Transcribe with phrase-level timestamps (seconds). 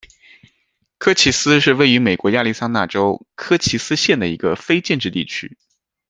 [0.97, 5.59] 科奇斯是位于美国亚利桑那州科奇斯县的一个非建制地区。